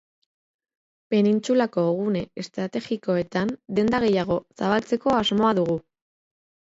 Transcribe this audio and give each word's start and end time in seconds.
Penintsulako 1.13 1.83
gune 1.99 2.23
estrategikoetan 2.43 3.51
denda 3.81 3.99
gehiago 4.05 4.39
zabaltzeko 4.63 5.13
asmoa 5.19 5.53
dugu. 5.59 5.77